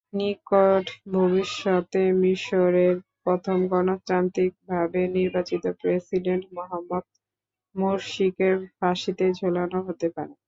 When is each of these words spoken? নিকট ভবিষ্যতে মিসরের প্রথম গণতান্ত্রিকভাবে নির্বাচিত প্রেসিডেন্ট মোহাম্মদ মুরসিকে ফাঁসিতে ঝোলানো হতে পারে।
নিকট 0.13 0.85
ভবিষ্যতে 1.13 2.01
মিসরের 2.21 2.93
প্রথম 3.23 3.57
গণতান্ত্রিকভাবে 3.71 5.01
নির্বাচিত 5.17 5.63
প্রেসিডেন্ট 5.81 6.43
মোহাম্মদ 6.55 7.05
মুরসিকে 7.75 8.49
ফাঁসিতে 8.77 9.25
ঝোলানো 9.39 9.77
হতে 9.87 10.07
পারে। 10.15 10.33